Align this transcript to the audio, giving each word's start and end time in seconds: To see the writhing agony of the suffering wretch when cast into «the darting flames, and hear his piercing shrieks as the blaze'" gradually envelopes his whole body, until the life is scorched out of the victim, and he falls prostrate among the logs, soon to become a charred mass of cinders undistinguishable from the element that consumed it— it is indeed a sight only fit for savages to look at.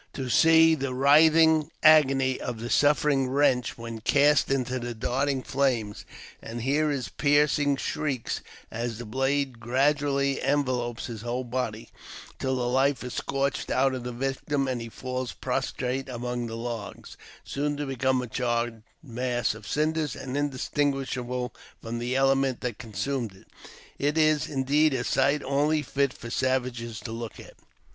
To 0.13 0.31
see 0.31 0.73
the 0.73 0.95
writhing 0.95 1.69
agony 1.83 2.39
of 2.41 2.59
the 2.59 2.71
suffering 2.71 3.27
wretch 3.29 3.77
when 3.77 4.01
cast 4.01 4.49
into 4.49 4.79
«the 4.79 4.95
darting 4.95 5.43
flames, 5.43 6.05
and 6.41 6.63
hear 6.63 6.89
his 6.89 7.09
piercing 7.09 7.75
shrieks 7.75 8.41
as 8.71 8.97
the 8.97 9.05
blaze'" 9.05 9.49
gradually 9.59 10.41
envelopes 10.41 11.05
his 11.05 11.21
whole 11.21 11.43
body, 11.43 11.89
until 12.31 12.55
the 12.55 12.67
life 12.67 13.03
is 13.03 13.13
scorched 13.13 13.69
out 13.69 13.93
of 13.93 14.03
the 14.03 14.11
victim, 14.11 14.67
and 14.67 14.81
he 14.81 14.89
falls 14.89 15.33
prostrate 15.33 16.09
among 16.09 16.47
the 16.47 16.57
logs, 16.57 17.15
soon 17.43 17.77
to 17.77 17.85
become 17.85 18.23
a 18.23 18.27
charred 18.27 18.81
mass 19.03 19.53
of 19.53 19.67
cinders 19.67 20.15
undistinguishable 20.15 21.53
from 21.79 21.99
the 21.99 22.15
element 22.15 22.61
that 22.61 22.79
consumed 22.79 23.35
it— 23.35 23.45
it 24.07 24.17
is 24.17 24.47
indeed 24.49 24.95
a 24.95 25.03
sight 25.03 25.43
only 25.43 25.83
fit 25.83 26.11
for 26.11 26.31
savages 26.31 26.99
to 26.99 27.11
look 27.11 27.39
at. 27.39 27.53